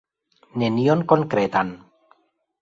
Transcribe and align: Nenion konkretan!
Nenion 0.61 1.03
konkretan! 1.11 1.71